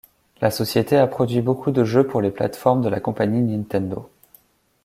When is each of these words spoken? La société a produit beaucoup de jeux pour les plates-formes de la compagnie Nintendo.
La 0.41 0.49
société 0.49 0.97
a 0.97 1.05
produit 1.05 1.41
beaucoup 1.41 1.69
de 1.69 1.83
jeux 1.83 2.07
pour 2.07 2.21
les 2.21 2.31
plates-formes 2.31 2.81
de 2.81 2.89
la 2.89 2.99
compagnie 2.99 3.43
Nintendo. 3.43 4.09